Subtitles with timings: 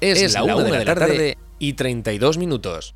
[0.00, 2.94] Es, la 1 de la tarde y 32 minutos.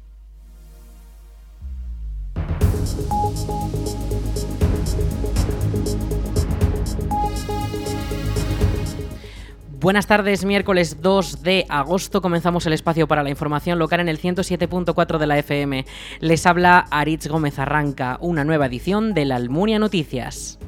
[9.81, 14.21] Buenas tardes, miércoles 2 de agosto comenzamos el espacio para la información local en el
[14.21, 15.87] 107.4 de la FM.
[16.21, 20.59] Les habla Aritz Gómez Arranca, una nueva edición de la Almunia Noticias.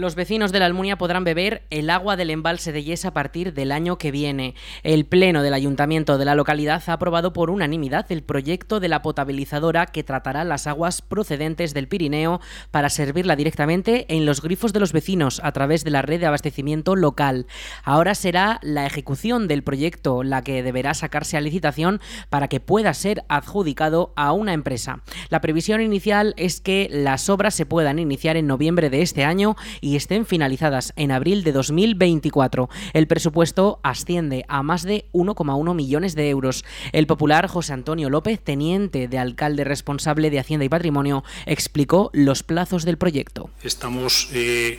[0.00, 3.52] Los vecinos de la Almunia podrán beber el agua del embalse de Yes a partir
[3.52, 4.54] del año que viene.
[4.82, 9.02] El Pleno del Ayuntamiento de la localidad ha aprobado por unanimidad el proyecto de la
[9.02, 12.40] potabilizadora que tratará las aguas procedentes del Pirineo
[12.70, 16.24] para servirla directamente en los grifos de los vecinos a través de la red de
[16.24, 17.46] abastecimiento local.
[17.84, 22.94] Ahora será la ejecución del proyecto la que deberá sacarse a licitación para que pueda
[22.94, 25.02] ser adjudicado a una empresa.
[25.28, 29.56] La previsión inicial es que las obras se puedan iniciar en noviembre de este año
[29.82, 32.68] y estén finalizadas en abril de 2024.
[32.92, 36.64] El presupuesto asciende a más de 1,1 millones de euros.
[36.92, 42.42] El popular José Antonio López, teniente de alcalde responsable de Hacienda y Patrimonio, explicó los
[42.42, 43.50] plazos del proyecto.
[43.62, 44.78] Estamos eh,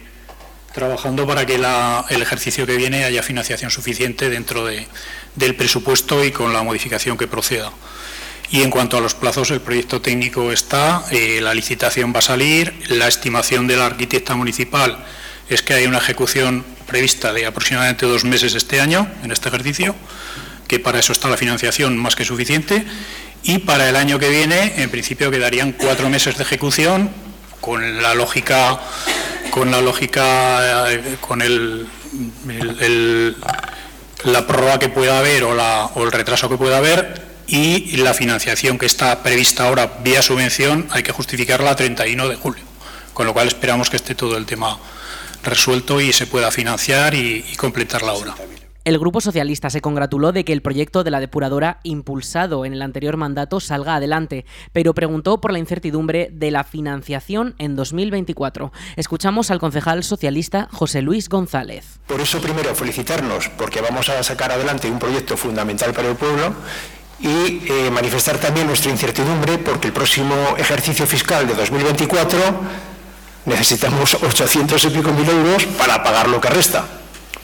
[0.74, 6.54] trabajando para que el ejercicio que viene haya financiación suficiente dentro del presupuesto y con
[6.54, 7.72] la modificación que proceda.
[8.52, 12.22] Y en cuanto a los plazos, el proyecto técnico está, eh, la licitación va a
[12.22, 15.06] salir, la estimación de la arquitecta municipal
[15.50, 19.96] es que hay una ejecución prevista de aproximadamente dos meses este año, en este ejercicio,
[20.68, 22.86] que para eso está la financiación más que suficiente,
[23.44, 27.10] y para el año que viene, en principio, quedarían cuatro meses de ejecución,
[27.62, 28.82] con la lógica,
[29.50, 31.88] con la lógica, eh, con el,
[34.26, 38.86] la prórroga que pueda haber o el retraso que pueda haber, y la financiación que
[38.86, 42.64] está prevista ahora vía subvención hay que justificarla a 31 de julio,
[43.14, 44.80] con lo cual esperamos que esté todo el tema
[45.44, 48.36] resuelto y se pueda financiar y, completar la obra.
[48.84, 52.82] El Grupo Socialista se congratuló de que el proyecto de la depuradora impulsado en el
[52.82, 58.72] anterior mandato salga adelante, pero preguntó por la incertidumbre de la financiación en 2024.
[58.96, 62.00] Escuchamos al concejal socialista José Luis González.
[62.08, 66.56] Por eso primero felicitarnos porque vamos a sacar adelante un proyecto fundamental para el pueblo
[67.22, 72.38] y eh, manifestar también nuestra incertidumbre porque el próximo ejercicio fiscal de 2024
[73.46, 76.86] necesitamos 800 y pico mil euros para pagar lo que resta.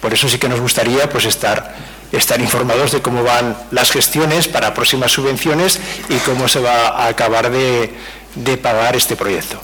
[0.01, 1.75] Por eso sí que nos gustaría pues, estar,
[2.11, 7.07] estar informados de cómo van las gestiones para próximas subvenciones y cómo se va a
[7.07, 7.93] acabar de,
[8.35, 9.61] de pagar este proyecto.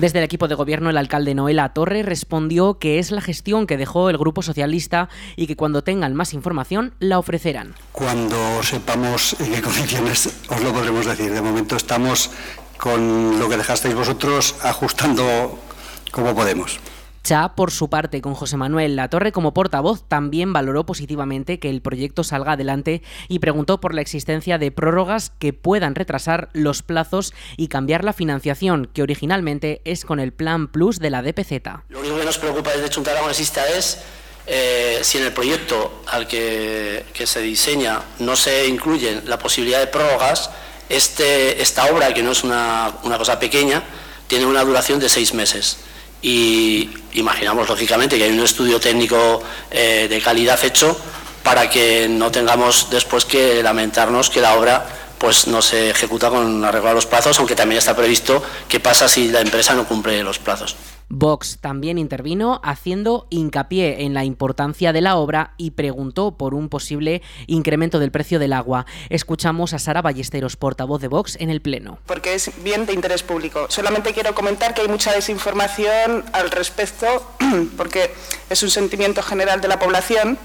[0.00, 3.76] Desde el equipo de gobierno, el alcalde Noela Torre respondió que es la gestión que
[3.76, 7.74] dejó el Grupo Socialista y que cuando tengan más información la ofrecerán.
[7.92, 11.30] Cuando sepamos en qué condiciones os lo podremos decir.
[11.30, 12.30] De momento estamos
[12.78, 15.58] con lo que dejasteis vosotros ajustando
[16.10, 16.80] como podemos.
[17.22, 21.82] Cha, por su parte, con José Manuel Latorre como portavoz, también valoró positivamente que el
[21.82, 27.34] proyecto salga adelante y preguntó por la existencia de prórrogas que puedan retrasar los plazos
[27.56, 31.52] y cambiar la financiación, que originalmente es con el Plan Plus de la DPZ.
[31.90, 33.98] Lo único que nos preocupa desde Junta Aragonesista es
[34.46, 39.88] eh, si en el proyecto al que, se diseña no se incluye la posibilidad de
[39.88, 40.50] prórrogas,
[40.88, 43.84] este, esta obra, que no es una cosa pequeña,
[44.26, 45.89] tiene una duración de seis meses
[46.22, 50.98] y imaginamos lógicamente que hay un estudio técnico eh, de calidad hecho
[51.42, 54.86] para que no tengamos después que lamentarnos que la obra
[55.18, 59.06] pues no se ejecuta con arreglo a los plazos, aunque también está previsto qué pasa
[59.08, 60.76] si la empresa no cumple los plazos.
[61.12, 66.68] Vox también intervino haciendo hincapié en la importancia de la obra y preguntó por un
[66.68, 68.86] posible incremento del precio del agua.
[69.08, 71.98] Escuchamos a Sara Ballesteros, portavoz de Vox, en el Pleno.
[72.06, 73.66] Porque es bien de interés público.
[73.68, 77.06] Solamente quiero comentar que hay mucha desinformación al respecto,
[77.76, 78.14] porque
[78.48, 80.38] es un sentimiento general de la población,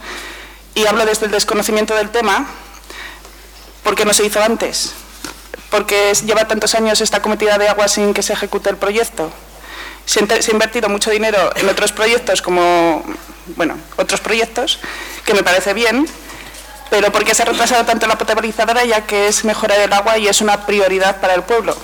[0.73, 2.47] y hablo desde el desconocimiento del tema,
[3.83, 4.93] porque no se hizo antes,
[5.69, 9.31] porque lleva tantos años esta cometida de agua sin que se ejecute el proyecto
[10.05, 13.03] se, ha invertido mucho dinero en otros proyectos como,
[13.55, 14.79] bueno, otros proyectos,
[15.25, 16.07] que me parece bien,
[16.89, 20.17] pero ¿por qué se ha retrasado tanto la potabilizadora ya que es mejorar el agua
[20.17, 21.75] y es una prioridad para el pueblo?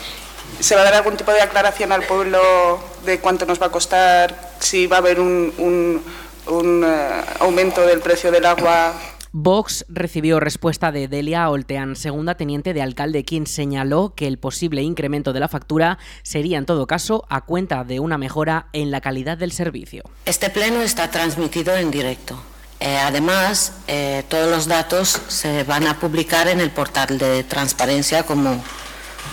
[0.60, 3.72] ¿Se va a dar algún tipo de aclaración al pueblo de cuánto nos va a
[3.72, 6.04] costar, si va a haber un,
[6.46, 8.94] un, eh, aumento del precio del agua
[9.34, 14.82] Vox recibió respuesta de Delia Oltean, segunda teniente de alcalde, quien señaló que el posible
[14.82, 19.00] incremento de la factura sería en todo caso a cuenta de una mejora en la
[19.00, 20.04] calidad del servicio.
[20.26, 22.42] Este pleno está transmitido en directo.
[22.82, 28.24] Eh, además, eh, todos los datos se van a publicar en el portal de transparencia
[28.24, 28.62] como,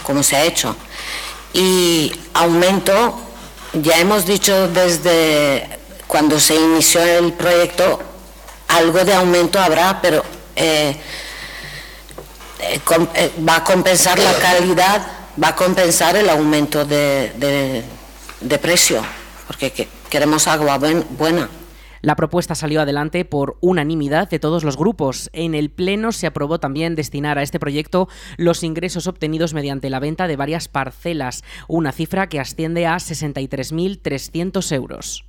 [0.04, 0.76] como se ha hecho.
[1.52, 3.18] Y aumento,
[3.72, 5.68] ya hemos dicho desde
[6.06, 8.00] cuando se inició el proyecto,
[8.68, 10.22] algo de aumento habrá, pero
[10.54, 10.96] eh,
[12.60, 12.80] eh,
[13.14, 15.06] eh, va a compensar la calidad,
[15.42, 17.82] va a compensar el aumento de,
[18.40, 19.02] de precio,
[19.46, 21.48] porque queremos agua buena.
[22.00, 25.30] La propuesta salió adelante por unanimidad de todos los grupos.
[25.32, 29.98] En el Pleno se aprobó también destinar a este proyecto los ingresos obtenidos mediante la
[29.98, 35.27] venta de varias parcelas, una cifra que asciende a 63.300 euros.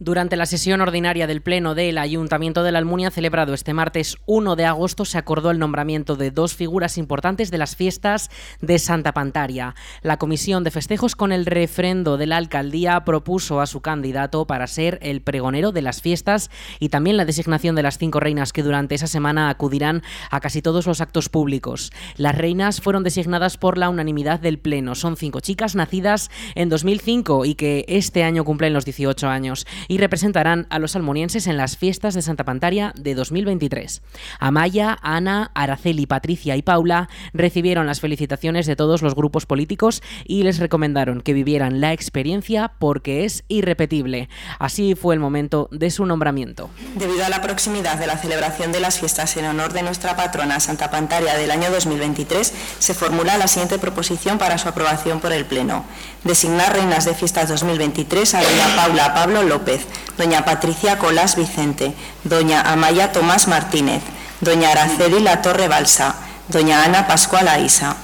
[0.00, 4.56] Durante la sesión ordinaria del Pleno del Ayuntamiento de la Almunia celebrado este martes 1
[4.56, 8.28] de agosto se acordó el nombramiento de dos figuras importantes de las fiestas
[8.60, 9.76] de Santa Pantaria.
[10.02, 14.66] La Comisión de Festejos con el refrendo de la alcaldía propuso a su candidato para
[14.66, 16.50] ser el pregonero de las fiestas
[16.80, 20.60] y también la designación de las cinco reinas que durante esa semana acudirán a casi
[20.60, 21.92] todos los actos públicos.
[22.16, 24.96] Las reinas fueron designadas por la unanimidad del Pleno.
[24.96, 29.98] Son cinco chicas nacidas en 2005 y que este año cumplen los 18 años y
[29.98, 34.02] representarán a los almonienses en las fiestas de Santa Pantaria de 2023.
[34.40, 40.42] Amaya, Ana, Araceli, Patricia y Paula recibieron las felicitaciones de todos los grupos políticos y
[40.42, 44.28] les recomendaron que vivieran la experiencia porque es irrepetible.
[44.58, 46.70] Así fue el momento de su nombramiento.
[46.94, 50.60] Debido a la proximidad de la celebración de las fiestas en honor de nuestra patrona
[50.60, 55.44] Santa Pantaria del año 2023, se formula la siguiente proposición para su aprobación por el
[55.44, 55.84] Pleno.
[56.24, 59.73] Designar reinas de fiestas 2023 a doña Paula Pablo López
[60.18, 61.94] doña Patricia Colas Vicente,
[62.24, 64.02] doña Amaya Tomás Martínez,
[64.40, 66.14] doña Araceli La Torre Balsa,
[66.48, 67.96] doña Ana Pascual Aisa.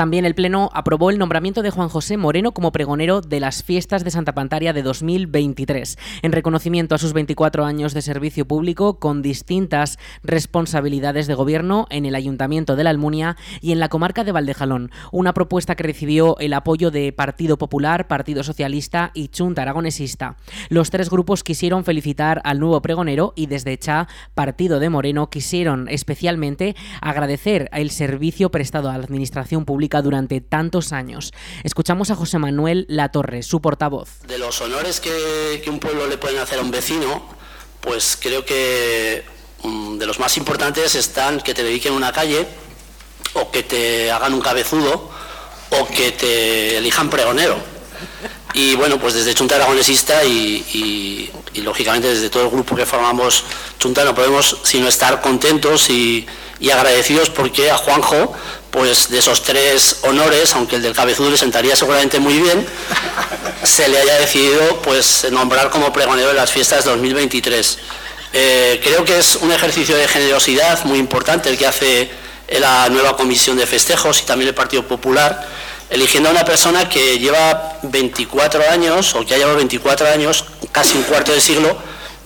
[0.00, 4.02] También el Pleno aprobó el nombramiento de Juan José Moreno como pregonero de las fiestas
[4.02, 9.20] de Santa Pantaria de 2023, en reconocimiento a sus 24 años de servicio público con
[9.20, 14.32] distintas responsabilidades de gobierno en el Ayuntamiento de la Almunia y en la comarca de
[14.32, 20.38] Valdejalón, una propuesta que recibió el apoyo de Partido Popular, Partido Socialista y Chunta Aragonesista.
[20.70, 25.88] Los tres grupos quisieron felicitar al nuevo pregonero y desde Cha, Partido de Moreno, quisieron
[25.90, 31.32] especialmente agradecer el servicio prestado a la Administración Pública durante tantos años.
[31.64, 34.20] Escuchamos a José Manuel Latorre, su portavoz.
[34.26, 37.26] De los honores que, un pueblo le pueden hacer a un vecino,
[37.80, 39.24] pues creo que
[39.64, 42.46] mm, de los más importantes están que te dediquen una calle
[43.34, 45.10] o que te hagan un cabezudo
[45.70, 47.56] o que te elijan pregonero.
[48.54, 53.44] Y bueno, pues desde Chunta Aragonesista y, lógicamente desde todo el grupo que formamos
[53.78, 56.26] Chunta no podemos sino estar contentos y
[56.72, 58.34] agradecidos porque a Juanjo
[58.70, 62.66] pues de esos tres honores, aunque el del cabezudo le sentaría seguramente muy bien,
[63.64, 67.78] se le haya decidido pues nombrar como pregonero de las fiestas 2023.
[68.32, 72.10] Eh, creo que es un ejercicio de generosidad muy importante el que hace
[72.48, 75.48] la nueva comisión de festejos y también el Partido Popular,
[75.88, 80.96] eligiendo a una persona que lleva 24 años o que ha llevado 24 años, casi
[80.96, 81.76] un cuarto de siglo,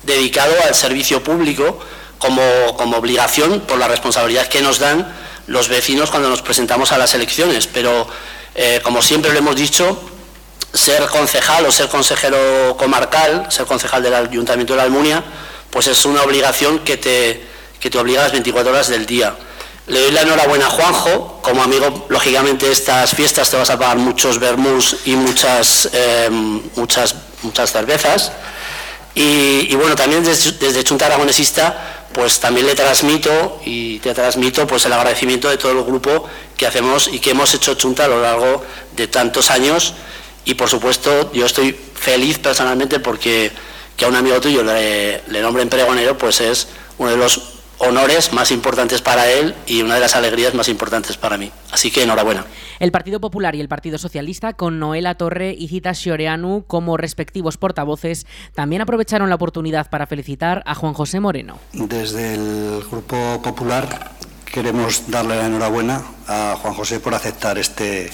[0.03, 1.79] dedicado al servicio público
[2.19, 2.43] como,
[2.77, 7.15] como obligación por la responsabilidad que nos dan los vecinos cuando nos presentamos a las
[7.15, 8.07] elecciones, pero
[8.55, 9.99] eh, como siempre lo hemos dicho,
[10.73, 15.23] ser concejal o ser consejero comarcal, ser concejal del Ayuntamiento de la Almunia,
[15.71, 17.45] pues es una obligación que te,
[17.81, 19.35] que te obliga a las 24 horas del día.
[19.87, 23.99] Le doy la enhorabuena a Juanjo, como amigo, lógicamente estas fiestas te vas a pagar
[23.99, 28.33] muchos vermús y muchas, eh, muchas, muchas cervezas.
[29.15, 34.87] Y, bueno, también desde, desde Chunta Aragonesista pues también le transmito y te transmito pues
[34.87, 38.23] el agradecimiento de todo el grupo que hacemos y que hemos hecho Chunta a lo
[38.23, 38.65] largo
[38.97, 39.95] de tantos años.
[40.45, 43.51] Y por supuesto yo estoy feliz personalmente porque
[43.97, 46.69] que a un amigo tuyo le, le nombren pregonero pues es
[46.99, 51.17] uno de los honores más importantes para él y una de las alegrías más importantes
[51.17, 51.51] para mí.
[51.71, 52.45] Así que enhorabuena.
[52.81, 57.57] El Partido Popular y el Partido Socialista, con Noela Torre y Cita Xioreanu como respectivos
[57.57, 61.59] portavoces, también aprovecharon la oportunidad para felicitar a Juan José Moreno.
[61.73, 64.13] Desde el Grupo Popular
[64.45, 68.11] queremos darle la enhorabuena a Juan José por aceptar este,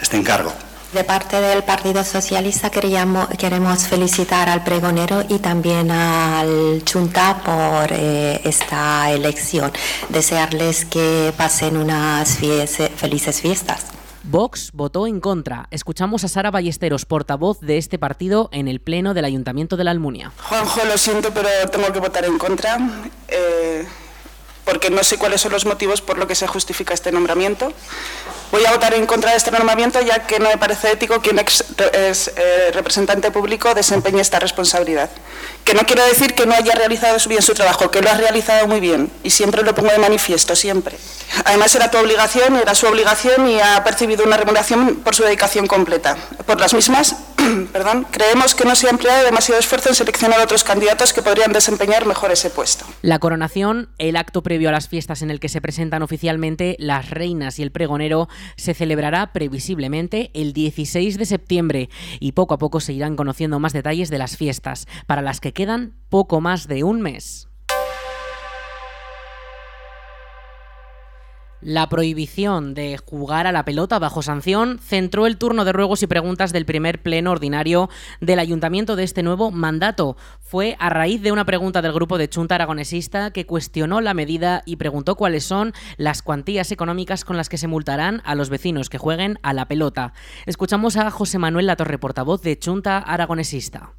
[0.00, 0.52] este encargo.
[0.92, 7.90] De parte del Partido Socialista queríamos, queremos felicitar al pregonero y también al Chunta por
[7.90, 9.72] eh, esta elección.
[10.10, 13.86] Desearles que pasen unas felices fiestas.
[14.24, 15.66] Vox votó en contra.
[15.70, 19.92] Escuchamos a Sara Ballesteros, portavoz de este partido, en el Pleno del Ayuntamiento de la
[19.92, 20.30] Almunia.
[20.42, 22.76] Juanjo, lo siento, pero tengo que votar en contra.
[23.28, 23.86] Eh,
[24.64, 27.72] porque no sé cuáles son los motivos por los que se justifica este nombramiento.
[28.52, 31.30] Voy a votar en contra de este nombramiento ya que no me parece ético que
[31.30, 35.10] un ex eh, representante público desempeñe esta responsabilidad.
[35.64, 38.66] Que no quiero decir que no haya realizado bien su trabajo, que lo ha realizado
[38.68, 40.96] muy bien y siempre lo pongo de manifiesto, siempre.
[41.44, 45.66] Además era tu obligación, era su obligación y ha percibido una remuneración por su dedicación
[45.66, 46.16] completa.
[46.46, 47.16] Por las mismas,
[47.72, 51.52] perdón, creemos que no se ha empleado demasiado esfuerzo en seleccionar otros candidatos que podrían
[51.52, 52.84] desempeñar mejor ese puesto.
[53.02, 57.10] La coronación, el acto previo a las fiestas en el que se presentan oficialmente las
[57.10, 62.80] reinas y el pregonero, se celebrará previsiblemente el 16 de septiembre y poco a poco
[62.80, 66.84] se irán conociendo más detalles de las fiestas, para las que quedan poco más de
[66.84, 67.48] un mes.
[71.64, 76.08] La prohibición de jugar a la pelota bajo sanción centró el turno de ruegos y
[76.08, 77.88] preguntas del primer pleno ordinario
[78.20, 80.16] del ayuntamiento de este nuevo mandato.
[80.40, 84.64] Fue a raíz de una pregunta del grupo de Chunta Aragonesista que cuestionó la medida
[84.66, 88.90] y preguntó cuáles son las cuantías económicas con las que se multarán a los vecinos
[88.90, 90.14] que jueguen a la pelota.
[90.46, 93.92] Escuchamos a José Manuel Latorre, portavoz de Chunta Aragonesista.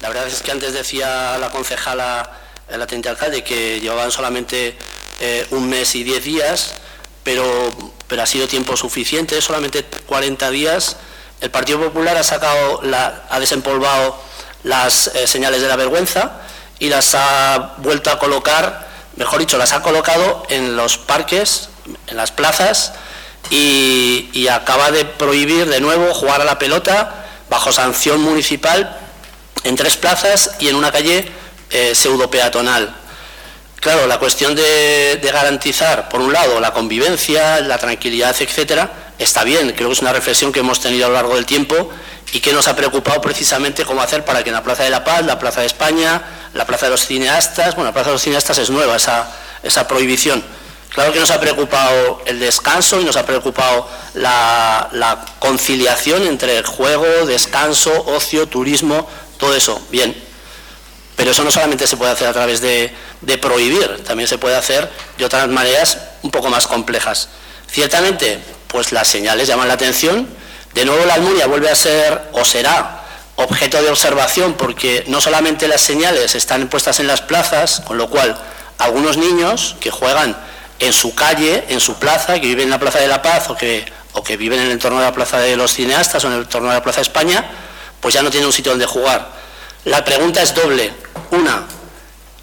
[0.00, 2.30] La verdad es que antes decía la concejala,
[2.70, 4.74] la teniente alcalde, que llevaban solamente
[5.20, 6.80] eh, un mes y diez días
[7.30, 7.72] pero,
[8.08, 10.96] pero ha sido tiempo suficiente, solamente 40 días.
[11.40, 14.20] El Partido Popular ha, sacado ha desempolvado
[14.64, 16.40] las eh, señales de la vergüenza
[16.80, 21.68] y las ha vuelto a colocar, mejor dicho, las ha colocado en los parques,
[22.08, 22.94] en las plazas
[23.48, 28.98] y, acaba de prohibir de nuevo jugar a la pelota bajo sanción municipal
[29.62, 31.30] en tres plazas y en una calle
[31.70, 32.92] eh, pseudo peatonal.
[33.80, 39.72] Claro, la cuestión de, garantizar, por un lado, la convivencia, la tranquilidad, etcétera, está bien.
[39.74, 41.88] Creo que es una reflexión que hemos tenido a lo largo del tiempo
[42.34, 45.02] y que nos ha preocupado precisamente cómo hacer para que en la Plaza de la
[45.02, 46.22] Paz, la Plaza de España,
[46.52, 49.32] la Plaza de los Cineastas, bueno, la Plaza de los Cineastas es nueva esa,
[49.62, 50.44] esa prohibición.
[50.90, 56.62] Claro que nos ha preocupado el descanso y nos ha preocupado la, la conciliación entre
[56.64, 59.08] juego, descanso, ocio, turismo,
[59.38, 59.80] todo eso.
[59.90, 60.14] Bien,
[61.20, 62.94] pero eso no solamente se puede hacer a través de,
[63.42, 67.28] prohibir, también se puede hacer de otras maneras un poco más complejas.
[67.70, 70.26] Ciertamente, pues las señales llaman la atención.
[70.72, 73.02] De nuevo la Almunia vuelve a ser o será
[73.36, 78.08] objeto de observación porque no solamente las señales están puestas en las plazas, con lo
[78.08, 78.40] cual
[78.78, 80.34] algunos niños que juegan
[80.78, 83.56] en su calle, en su plaza, que viven en la Plaza de la Paz o
[83.58, 83.84] que,
[84.14, 86.40] o que viven en el entorno de la Plaza de los Cineastas o en el
[86.44, 87.44] entorno de la Plaza de España,
[88.00, 89.38] pues ya no tienen un sitio donde jugar.
[89.84, 90.92] La pregunta es doble.
[91.30, 91.64] Una,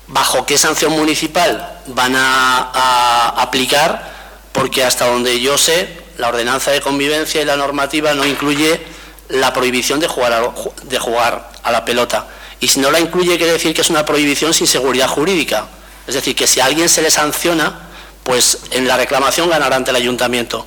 [0.08, 4.16] ¿bajo qué sanción municipal van a, aplicar?
[4.52, 8.82] Porque hasta donde yo sé, la ordenanza de convivencia y la normativa no incluye
[9.30, 10.52] la prohibición de jugar, a,
[10.84, 12.28] de jugar a la pelota.
[12.60, 15.68] Y si no la incluye, quiere decir que es una prohibición sin seguridad jurídica.
[16.08, 17.88] Es decir, que si a alguien se le sanciona,
[18.24, 20.66] pues en la reclamación ganará ante el ayuntamiento.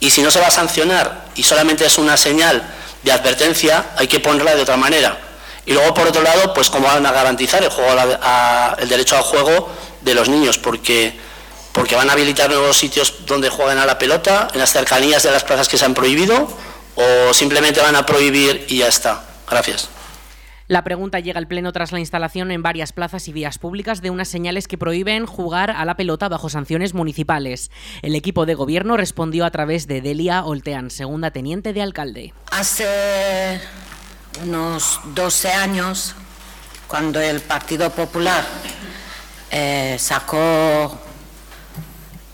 [0.00, 2.62] Y si no se va a sancionar y solamente es una señal
[3.02, 5.29] de advertencia, hay que ponerla de otra manera.
[5.66, 7.88] Y luego, por otro lado, pues cómo van a garantizar el, juego
[8.78, 9.68] el derecho al juego
[10.00, 11.12] de los niños, porque,
[11.72, 15.30] porque van a habilitar nuevos sitios donde jueguen a la pelota, en las cercanías de
[15.30, 16.48] las plazas que se han prohibido,
[16.94, 19.24] o simplemente van a prohibir y ya está.
[19.48, 19.88] Gracias.
[20.70, 24.10] La pregunta llega al Pleno tras la instalación en varias plazas y vías públicas de
[24.10, 27.72] unas señales que prohíben jugar a la pelota bajo sanciones municipales.
[28.02, 32.34] El equipo de gobierno respondió a través de Delia Oltean, segunda teniente de alcalde.
[32.52, 33.60] Hace
[34.42, 36.14] unos 12 años,
[36.86, 38.44] cuando el Partido Popular
[39.50, 40.98] eh, sacó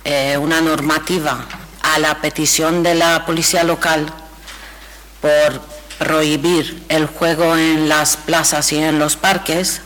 [0.05, 1.45] eh, una normativa
[1.83, 4.07] a la petición de la policía local
[5.21, 5.61] por
[5.99, 9.81] prohibir el juego en las plazas y en los parques,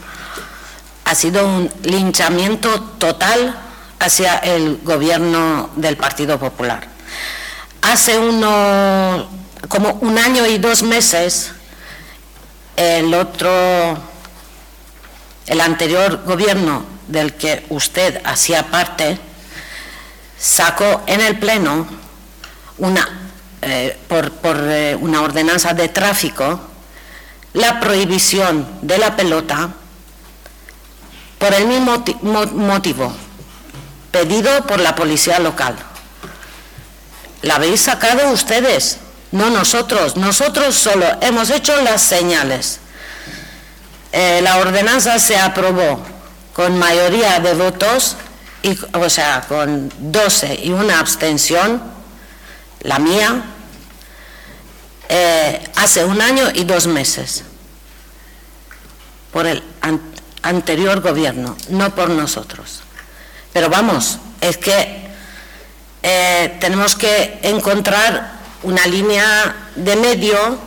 [1.04, 3.56] ha sido un linchamiento total
[3.98, 6.86] hacia el gobierno del Partido Popular.
[7.82, 9.28] Hace uno,
[9.68, 11.52] como un año y dos meses,
[12.76, 13.98] el otro,
[15.46, 19.18] el anterior gobierno del que usted hacía parte,
[20.38, 21.86] sacó en el Pleno
[22.78, 23.30] una,
[23.62, 24.32] eh, por,
[24.68, 26.60] eh, una ordenanza de tráfico
[27.52, 29.70] la prohibición de la pelota
[31.38, 32.04] por el mismo
[32.52, 33.12] motivo,
[34.12, 35.74] pedido por la policía local.
[37.42, 38.98] ¿La habéis sacado ustedes?
[39.32, 42.80] No nosotros, nosotros solo hemos hecho las señales.
[44.12, 46.04] Eh, la ordenanza se aprobó
[46.52, 48.16] con mayoría de votos,
[48.62, 51.80] y, o sea, con 12 y una abstención,
[52.80, 53.44] la mía,
[55.08, 57.44] eh, hace un año y dos meses,
[59.32, 59.62] por el
[60.42, 62.80] anterior gobierno, no por nosotros.
[63.52, 65.08] Pero vamos, es que
[66.02, 70.58] eh, tenemos que encontrar una línea de medio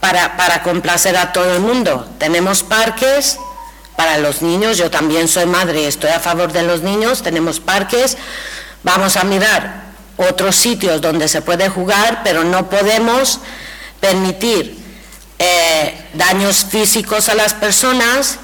[0.00, 2.08] para, para complacer a todo el mundo.
[2.18, 3.38] Tenemos parques
[3.96, 8.16] para los niños, yo también soy madre estoy a favor de los niños, tenemos parques,
[8.82, 13.40] vamos a mirar otros sitios donde se puede jugar, pero no podemos
[14.00, 14.78] permitir
[15.38, 18.38] eh, daños físicos a las personas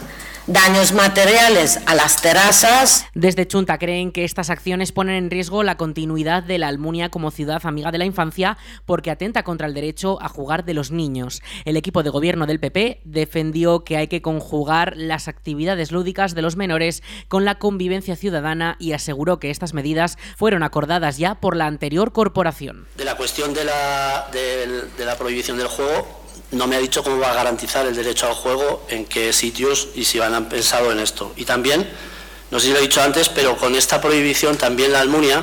[0.47, 3.07] daños materiales a las terrazas.
[3.15, 7.31] Desde Chunta creen que estas acciones ponen en riesgo la continuidad de la Almunia como
[7.31, 11.43] ciudad amiga de la infancia porque atenta contra el derecho a jugar de los niños.
[11.65, 16.43] El equipo de gobierno del PP defendió que hay que conjugar las actividades lúdicas de
[16.43, 21.57] los menores con la convivencia ciudadana y aseguró que estas medidas fueron acordadas ya por
[21.57, 22.87] la anterior corporación.
[22.97, 26.22] De la cuestión de la, de la prohibición del juego,
[26.53, 29.89] no me ha dicho cómo va a garantizar el derecho al juego, en qué sitios
[29.95, 31.33] y si van a pensado en esto.
[31.37, 31.91] Y también,
[32.51, 35.43] no sé si lo he dicho antes, pero con esta prohibición también la Almunia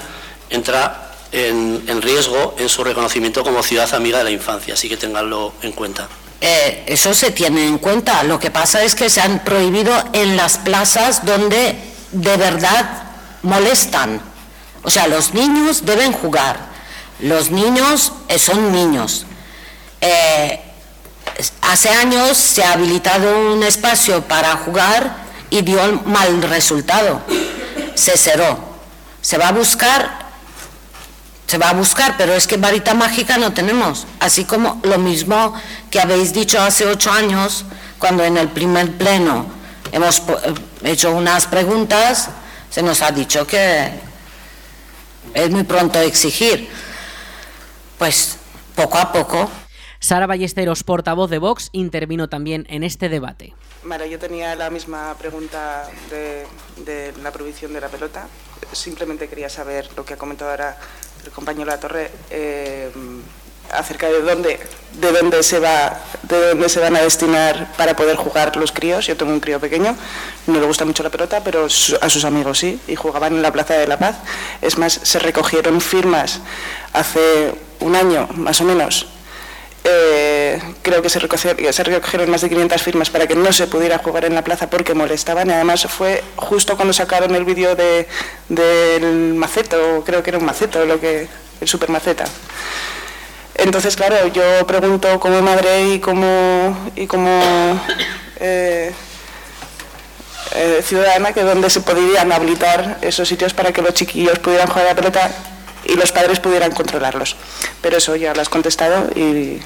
[0.49, 5.53] entra en, riesgo en su reconocimiento como ciudad amiga de la infancia, así que tenganlo
[5.61, 6.07] en cuenta.
[6.41, 8.23] Eh, eso se tiene en cuenta.
[8.23, 11.75] Lo que pasa es que se han prohibido en las plazas donde
[12.11, 13.03] de verdad
[13.41, 14.21] molestan.
[14.83, 16.69] O sea, los niños deben jugar.
[17.19, 19.25] Los niños eh, son niños.
[19.99, 20.68] Eh,
[21.61, 25.15] hace años se ha habilitado un espacio para jugar
[25.49, 27.21] y dio mal resultado.
[27.95, 28.57] Se cerró.
[29.21, 30.27] Se va a buscar,
[31.47, 34.05] se va a buscar, pero es que varita mágica no tenemos.
[34.19, 35.53] Así como lo mismo
[35.89, 37.65] que habéis dicho hace ocho años,
[37.97, 39.45] cuando en el primer pleno
[39.91, 40.53] hemos eh,
[40.83, 42.29] hecho unas preguntas,
[42.69, 43.91] se nos ha dicho que
[45.33, 46.69] es muy pronto exigir.
[47.97, 48.37] Pues
[48.75, 49.49] poco a poco
[49.99, 53.53] Sara Ballesteros, portavoz de Vox, intervino también en este debate.
[53.83, 58.27] Vale, yo tenía la misma pregunta de, la prohibición de la pelota.
[58.71, 60.77] Simplemente quería saber lo que ha comentado ahora
[61.25, 62.89] el compañero La Torre eh,
[63.71, 64.59] acerca de dónde,
[64.99, 69.05] de dónde se va, de dónde se van a destinar para poder jugar los críos.
[69.05, 69.95] Yo tengo un crío pequeño,
[70.47, 73.51] no le gusta mucho la pelota, pero a sus amigos sí, y jugaban en la
[73.51, 74.17] Plaza de la Paz.
[74.61, 76.39] Es más, se recogieron firmas
[76.93, 79.07] hace un año, más o menos,
[79.89, 84.25] eh, creo que se recogieron, más de 500 firmas para que no se pudiera jugar
[84.25, 88.07] en la plaza porque molestaban y además fue justo cuando sacaron el vídeo de,
[88.49, 91.27] del maceto, creo que era un maceto, lo que,
[91.61, 92.25] el super maceta.
[93.55, 97.29] Entonces, claro, yo pregunto como madre y como, y como
[98.39, 98.93] eh,
[100.55, 104.85] eh, ciudadana que dónde se podrían habilitar esos sitios para que los chiquillos pudieran jugar
[104.85, 105.31] a la pelota
[105.89, 107.35] y los padres pudieran controlarlos.
[107.81, 109.59] Pero eso ya lo has contestado y,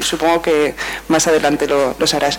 [0.00, 0.74] supongo que
[1.08, 2.38] más adelante lo, lo harás.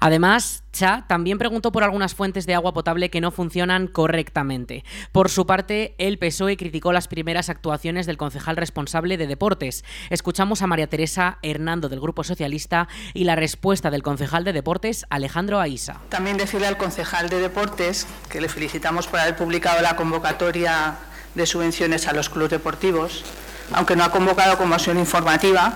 [0.00, 4.84] Además, Cha también preguntó por algunas fuentes de agua potable que no funcionan correctamente.
[5.12, 9.84] Por su parte, el PSOE criticó las primeras actuaciones del concejal responsable de deportes.
[10.10, 15.06] Escuchamos a María Teresa Hernando del Grupo Socialista y la respuesta del concejal de deportes,
[15.08, 16.00] Alejandro Aisa.
[16.10, 20.98] También decirle al concejal de deportes que le felicitamos por haber publicado la convocatoria
[21.34, 23.24] de subvenciones a los clubes deportivos,
[23.72, 25.74] aunque no ha convocado comisión informativa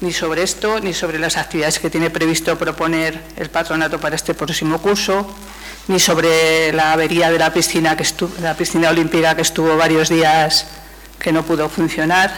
[0.00, 4.34] ni sobre esto ni sobre las actividades que tiene previsto proponer el patronato para este
[4.34, 5.26] próximo curso,
[5.88, 8.04] ni sobre la avería de la piscina, que
[8.42, 10.66] la piscina olímpica que estuvo varios días
[11.18, 12.32] que no pudo funcionar.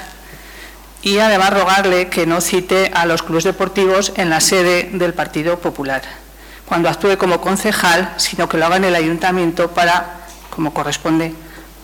[1.02, 5.58] Y además rogarle que no cite a los clubes deportivos en la sede del Partido
[5.58, 6.02] Popular,
[6.66, 11.34] cuando actúe como concejal, sino que lo haga en el ayuntamiento para, como corresponde,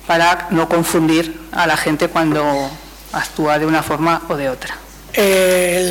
[0.06, 2.70] para no confundir a la gente cuando
[3.12, 4.76] actúa de una forma o de otra.
[5.12, 5.90] Eh,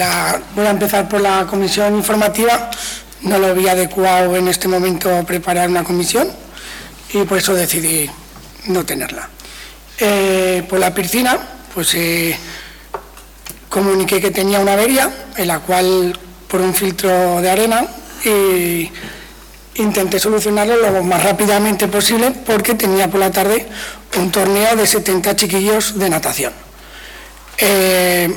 [0.56, 2.70] voy a empezar por la comisión informativa.
[3.22, 6.30] No lo vi adecuado en este momento preparar una comisión
[7.14, 8.10] y por eso decidí
[8.66, 9.30] no tenerla.
[9.98, 11.38] Eh, por la piscina,
[11.74, 12.38] pues eh,
[13.70, 17.86] comuniqué que tenía una avería, en la cual por un filtro de arena
[18.26, 18.92] y
[19.76, 23.68] intenté solucionarlo lo más rápidamente posible porque tenía por la tarde
[24.18, 26.54] un torneo de 70 chiquillos de natación.
[27.58, 28.34] Eh,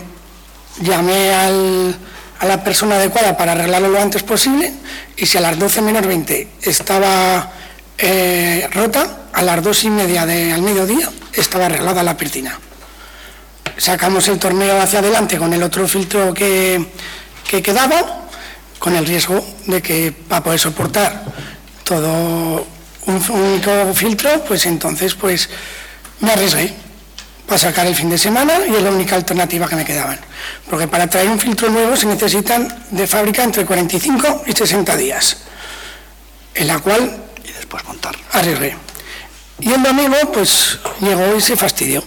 [0.81, 4.73] llamé a la persona adecuada para arreglarlo lo antes posible
[5.17, 7.51] y si a las 12 menos 20 estaba
[7.99, 12.59] eh, rota, a las 2 y media de, al mediodía estaba arreglada la piscina.
[13.77, 16.87] Sacamos el torneo hacia adelante con el otro filtro que,
[17.49, 18.26] que quedaba
[18.87, 21.25] con el riesgo de que para poder soportar
[21.83, 22.65] todo
[23.07, 25.51] un único filtro, pues entonces pues
[26.21, 26.73] me arriesgué
[27.49, 30.21] para sacar el fin de semana y es la única alternativa que me quedaban.
[30.71, 35.39] Porque para traer un filtro nuevo se necesitan de fábrica entre 45 y 60 días,
[36.55, 38.15] en la cual y después montar.
[38.35, 38.77] Arriesgué.
[39.59, 42.05] Y el domingo, pues llegó y se fastidió.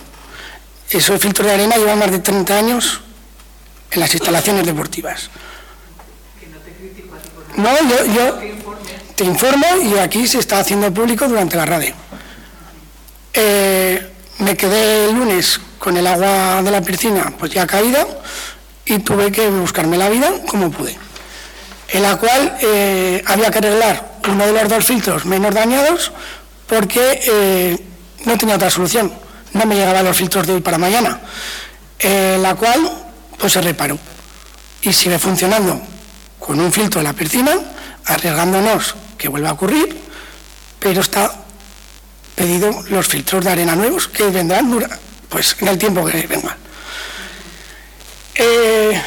[0.90, 3.02] Esos filtros de arena llevan más de 30 años
[3.92, 5.30] en las instalaciones deportivas.
[7.60, 7.78] No,
[8.14, 8.40] yo,
[9.16, 11.94] te informo y aquí se está haciendo público durante la radio.
[13.34, 18.08] Eh, me quedé el lunes con el agua de la piscina pues ya caída
[18.86, 20.98] y tuve que buscarme la vida como pude.
[21.90, 26.14] En la cual eh, había que arreglar uno de los dos filtros menos dañados
[26.66, 27.78] porque eh,
[28.24, 29.12] no tenía otra solución.
[29.52, 31.20] No me llegaban los filtros de hoy para mañana.
[32.00, 32.90] En la cual
[33.38, 34.00] pues se reparó
[34.82, 35.82] y sigue funcionando
[36.50, 37.52] con un filtro la piscina,
[38.06, 39.96] arriesgándonos que vuelva a ocurrir,
[40.80, 41.32] pero está
[42.34, 44.84] pedido los filtros de arena nuevos que vendrán
[45.30, 46.58] pues, en el tiempo que vengan.
[48.34, 49.00] Eh,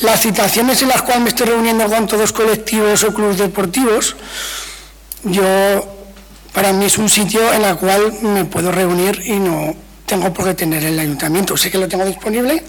[0.00, 4.16] las situaciones en las cuales me estoy reuniendo con todos colectivos o clubes deportivos,
[5.22, 5.86] yo
[6.52, 10.46] para mí es un sitio en el cual me puedo reunir y no tengo por
[10.46, 11.56] qué tener el ayuntamiento.
[11.56, 12.60] Sé que lo tengo disponible,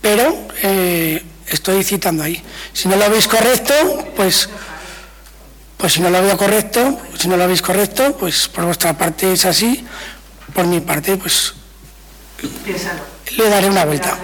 [0.00, 2.42] pero eh, estoy citando ahí.
[2.72, 3.74] Si no lo veis correcto,
[4.16, 4.48] pues,
[5.76, 9.32] pues si no lo veo correcto, si no lo veis correcto, pues por vuestra parte
[9.32, 9.86] es así,
[10.54, 11.54] por mi parte, pues
[13.36, 14.16] le daré una vuelta.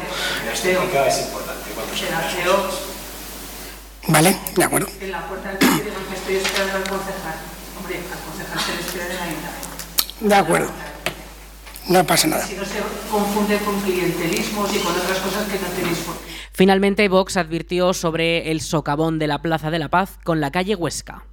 [4.06, 4.88] Vale, de acuerdo.
[5.00, 5.58] En la puerta del
[6.14, 7.36] estoy esperando al concejal.
[7.78, 10.70] Hombre, al concejal se le espera en la De acuerdo.
[11.88, 12.46] No pasa nada.
[12.46, 16.16] Si no se confunde con clientelismos y con otras cosas que no tenéis por
[16.56, 20.76] Finalmente, Vox advirtió sobre el socavón de la Plaza de la Paz con la calle
[20.76, 21.24] Huesca.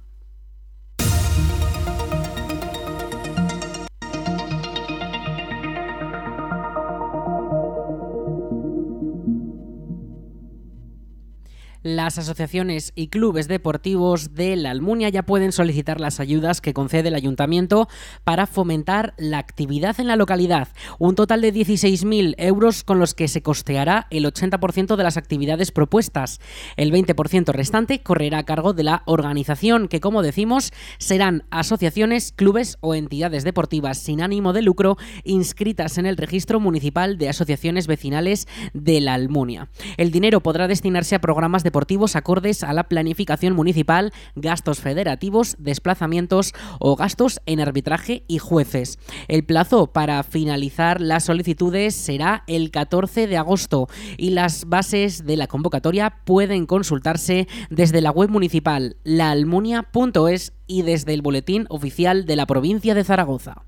[11.82, 17.08] Las asociaciones y clubes deportivos de la Almunia ya pueden solicitar las ayudas que concede
[17.08, 17.88] el ayuntamiento
[18.22, 20.68] para fomentar la actividad en la localidad.
[21.00, 25.72] Un total de 16.000 euros con los que se costeará el 80% de las actividades
[25.72, 26.40] propuestas.
[26.76, 32.78] El 20% restante correrá a cargo de la organización, que como decimos serán asociaciones, clubes
[32.80, 38.46] o entidades deportivas sin ánimo de lucro inscritas en el registro municipal de asociaciones vecinales
[38.72, 39.68] de la Almunia.
[39.96, 45.56] El dinero podrá destinarse a programas de deportivos acordes a la planificación municipal, gastos federativos,
[45.58, 48.98] desplazamientos o gastos en arbitraje y jueces.
[49.26, 55.38] El plazo para finalizar las solicitudes será el 14 de agosto y las bases de
[55.38, 62.36] la convocatoria pueden consultarse desde la web municipal laalmunia.es y desde el boletín oficial de
[62.36, 63.64] la provincia de Zaragoza.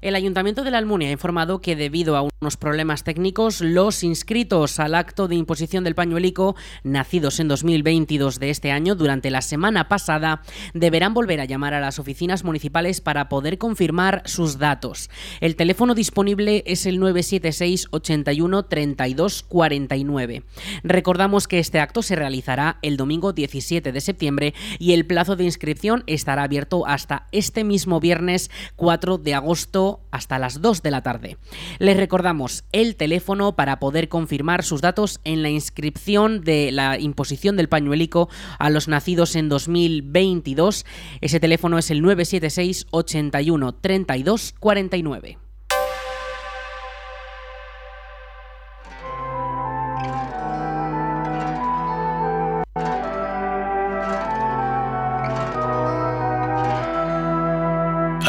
[0.00, 4.78] El Ayuntamiento de la Almunia ha informado que debido a unos problemas técnicos, los inscritos
[4.78, 9.88] al acto de imposición del pañuelico, nacidos en 2022 de este año, durante la semana
[9.88, 15.10] pasada, deberán volver a llamar a las oficinas municipales para poder confirmar sus datos.
[15.40, 20.44] El teléfono disponible es el 976 81 32 49.
[20.84, 25.42] Recordamos que este acto se realizará el domingo 17 de septiembre y el plazo de
[25.42, 31.02] inscripción estará abierto hasta este mismo viernes 4 de agosto hasta las 2 de la
[31.02, 31.36] tarde.
[31.78, 37.56] Les recordamos el teléfono para poder confirmar sus datos en la inscripción de la imposición
[37.56, 40.84] del pañuelico a los nacidos en 2022.
[41.20, 45.47] Ese teléfono es el 976 81 32 49.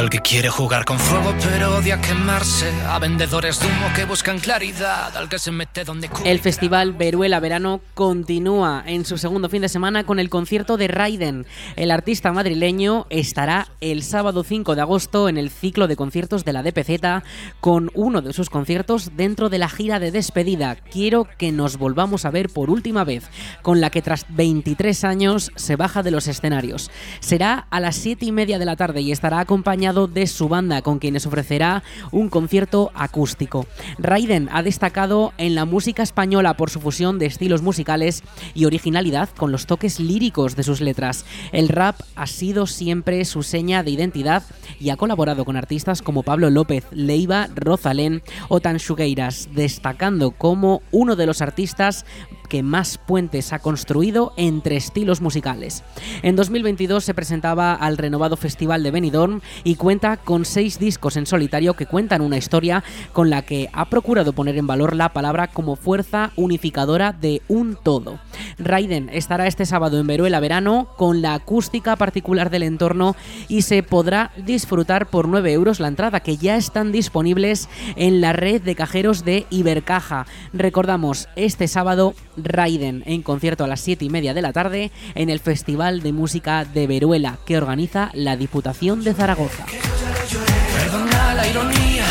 [0.09, 4.39] Al que quiere jugar con fuego pero odia quemarse, a vendedores de humo que buscan
[4.39, 9.61] claridad, al que se mete donde El festival Veruela Verano continúa en su segundo fin
[9.61, 11.45] de semana con el concierto de Raiden.
[11.75, 16.53] El artista madrileño estará el sábado 5 de agosto en el ciclo de conciertos de
[16.53, 17.23] la DPZ
[17.59, 20.75] con uno de sus conciertos dentro de la gira de despedida.
[20.75, 23.29] Quiero que nos volvamos a ver por última vez,
[23.61, 26.89] con la que tras 23 años se baja de los escenarios.
[27.19, 30.81] Será a las 7 y media de la tarde y estará acompañado de su banda,
[30.81, 33.65] con quienes ofrecerá un concierto acústico.
[33.97, 39.29] Raiden ha destacado en la música española por su fusión de estilos musicales y originalidad
[39.29, 41.25] con los toques líricos de sus letras.
[41.51, 44.43] El rap ha sido siempre su seña de identidad
[44.79, 51.15] y ha colaborado con artistas como Pablo López, Leiva, Rosalén o Tanchugueiras, destacando como uno
[51.15, 52.05] de los artistas
[52.49, 55.83] que más puentes ha construido entre estilos musicales.
[56.23, 61.25] En 2022 se presentaba al renovado Festival de Benidorm y cuenta con seis discos en
[61.25, 62.83] solitario que cuentan una historia
[63.13, 67.77] con la que ha procurado poner en valor la palabra como fuerza unificadora de un
[67.81, 68.19] todo.
[68.57, 73.15] Raiden estará este sábado en Veruela Verano con la acústica particular del entorno
[73.47, 78.33] y se podrá disfrutar por 9 euros la entrada que ya están disponibles en la
[78.33, 80.25] red de cajeros de Ibercaja.
[80.53, 85.29] Recordamos, este sábado Raiden en concierto a las 7 y media de la tarde en
[85.29, 89.65] el Festival de Música de Veruela que organiza la Diputación de Zaragoza.
[89.65, 92.05] Perdona la ironía,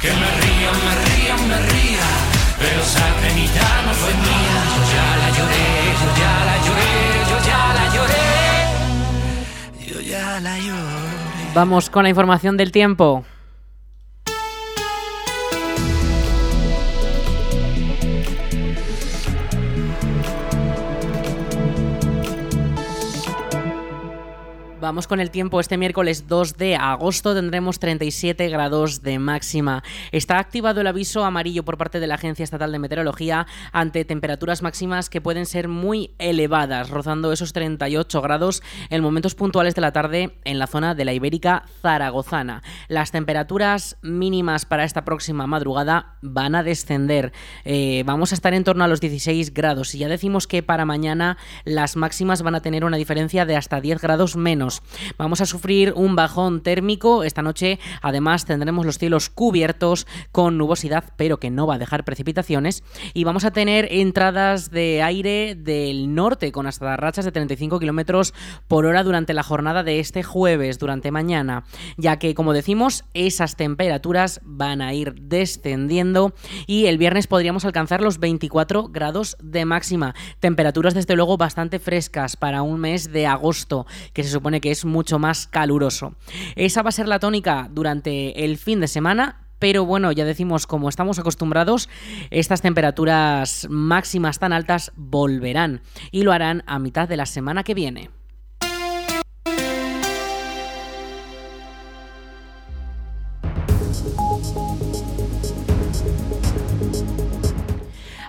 [0.00, 2.08] que me ría, me ría, me ría,
[2.58, 4.58] pero esa penita no fue mía.
[4.74, 5.66] Yo ya la lloré,
[6.00, 6.92] yo ya la lloré,
[7.30, 8.26] yo ya la lloré,
[9.86, 11.54] yo ya la lloré.
[11.54, 13.24] Vamos con la información del tiempo.
[24.88, 25.60] Vamos con el tiempo.
[25.60, 29.82] Este miércoles 2 de agosto tendremos 37 grados de máxima.
[30.12, 34.62] Está activado el aviso amarillo por parte de la Agencia Estatal de Meteorología ante temperaturas
[34.62, 39.92] máximas que pueden ser muy elevadas, rozando esos 38 grados en momentos puntuales de la
[39.92, 42.62] tarde en la zona de la Ibérica Zaragozana.
[42.88, 47.34] Las temperaturas mínimas para esta próxima madrugada van a descender.
[47.66, 50.86] Eh, vamos a estar en torno a los 16 grados y ya decimos que para
[50.86, 54.77] mañana las máximas van a tener una diferencia de hasta 10 grados menos.
[55.16, 57.24] Vamos a sufrir un bajón térmico.
[57.24, 62.04] Esta noche, además, tendremos los cielos cubiertos con nubosidad, pero que no va a dejar
[62.04, 62.82] precipitaciones.
[63.14, 68.34] Y vamos a tener entradas de aire del norte con hasta rachas de 35 kilómetros
[68.66, 71.64] por hora durante la jornada de este jueves, durante mañana,
[71.96, 76.34] ya que, como decimos, esas temperaturas van a ir descendiendo
[76.66, 80.14] y el viernes podríamos alcanzar los 24 grados de máxima.
[80.40, 85.18] Temperaturas, desde luego, bastante frescas para un mes de agosto, que se supone es mucho
[85.18, 86.14] más caluroso.
[86.56, 90.66] Esa va a ser la tónica durante el fin de semana, pero bueno, ya decimos,
[90.66, 91.88] como estamos acostumbrados,
[92.30, 97.74] estas temperaturas máximas tan altas volverán y lo harán a mitad de la semana que
[97.74, 98.10] viene.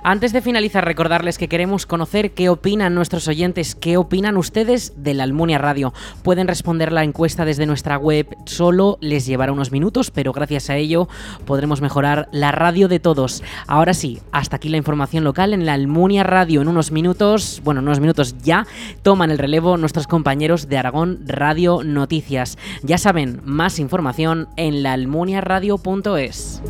[0.03, 5.13] Antes de finalizar, recordarles que queremos conocer qué opinan nuestros oyentes, qué opinan ustedes de
[5.13, 5.93] la Almunia Radio.
[6.23, 10.77] Pueden responder la encuesta desde nuestra web, solo les llevará unos minutos, pero gracias a
[10.77, 11.09] ello
[11.45, 13.43] podremos mejorar la radio de todos.
[13.67, 16.61] Ahora sí, hasta aquí la información local en la Almunia Radio.
[16.61, 18.65] En unos minutos, bueno, en unos minutos ya,
[19.01, 22.57] toman el relevo nuestros compañeros de Aragón Radio Noticias.
[22.83, 26.61] Ya saben, más información en laalmuniaradio.es.